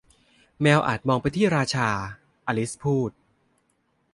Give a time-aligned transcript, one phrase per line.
[0.61, 1.89] แมวอาจมองไปที่ราชา
[2.47, 3.11] อลิซพูด